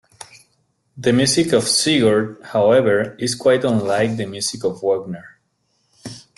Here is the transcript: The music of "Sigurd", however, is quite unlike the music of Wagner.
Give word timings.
The 0.97 1.13
music 1.13 1.53
of 1.53 1.67
"Sigurd", 1.67 2.41
however, 2.45 3.13
is 3.19 3.35
quite 3.35 3.63
unlike 3.63 4.17
the 4.17 4.25
music 4.25 4.63
of 4.63 4.81
Wagner. 4.81 5.37